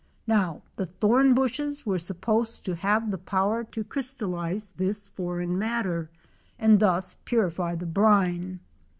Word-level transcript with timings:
Now 0.25 0.63
the 0.77 0.87
thorn 0.87 1.35
bushes 1.35 1.85
were 1.85 1.99
supposed 1.99 2.65
to 2.65 2.73
have 2.73 3.11
the 3.11 3.19
power 3.19 3.63
to 3.65 3.83
crystallize 3.83 4.69
this 4.75 5.07
foreign 5.09 5.59
matter 5.59 6.09
and 6.57 6.79
thus 6.79 7.17
purify 7.23 7.75
the 7.75 7.85
brine. 7.85 8.61